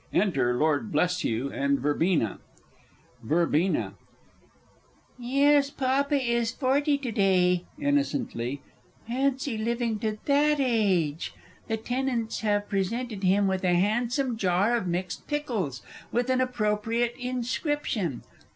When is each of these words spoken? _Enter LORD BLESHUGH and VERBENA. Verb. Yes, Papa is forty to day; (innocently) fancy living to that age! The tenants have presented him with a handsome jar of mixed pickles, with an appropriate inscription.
_Enter 0.19 0.55
LORD 0.55 0.91
BLESHUGH 0.91 1.49
and 1.53 1.79
VERBENA. 1.79 2.39
Verb. 3.21 3.93
Yes, 5.19 5.69
Papa 5.69 6.15
is 6.19 6.51
forty 6.51 6.97
to 6.97 7.11
day; 7.11 7.65
(innocently) 7.79 8.63
fancy 9.07 9.59
living 9.59 9.99
to 9.99 10.17
that 10.25 10.59
age! 10.59 11.35
The 11.67 11.77
tenants 11.77 12.39
have 12.39 12.67
presented 12.67 13.21
him 13.21 13.45
with 13.47 13.63
a 13.63 13.75
handsome 13.75 14.37
jar 14.37 14.75
of 14.75 14.87
mixed 14.87 15.27
pickles, 15.27 15.83
with 16.11 16.31
an 16.31 16.41
appropriate 16.41 17.13
inscription. 17.19 18.23